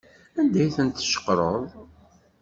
[0.39, 1.63] Anda ay tent-tceqreḍ?